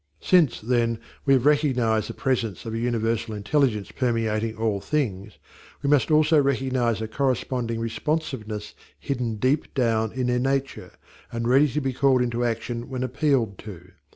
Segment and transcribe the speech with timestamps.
[0.19, 0.97] Since, then,
[1.27, 5.37] we have recognized the presence of a universal intelligence permeating all things,
[5.83, 10.93] we must also recognize a corresponding responsiveness hidden deep down in their nature
[11.31, 13.91] and ready to be called into action when appealed to.